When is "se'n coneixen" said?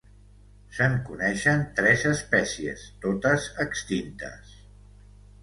0.77-1.61